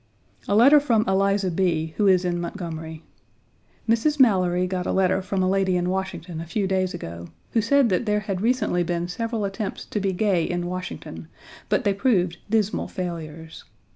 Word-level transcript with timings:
A 0.47 0.55
letter 0.55 0.79
from 0.79 1.05
Eliza 1.07 1.51
B., 1.51 1.93
who 1.97 2.07
is 2.07 2.25
in 2.25 2.41
Montgomery: 2.41 3.03
"Mrs. 3.87 4.19
Mallory 4.19 4.65
got 4.65 4.87
a 4.87 4.91
letter 4.91 5.21
from 5.21 5.43
a 5.43 5.47
lady 5.47 5.77
in 5.77 5.91
Washington 5.91 6.41
a 6.41 6.47
few 6.47 6.65
days 6.65 6.95
ago, 6.95 7.27
who 7.51 7.61
said 7.61 7.89
that 7.89 8.07
there 8.07 8.21
had 8.21 8.41
recently 8.41 8.81
been 8.81 9.07
several 9.07 9.45
attempts 9.45 9.85
to 9.85 9.99
be 9.99 10.11
gay 10.11 10.43
in 10.43 10.65
Washington, 10.65 11.27
but 11.69 11.83
they 11.83 11.93
proved 11.93 12.39
dismal 12.49 12.87
failures. 12.87 13.63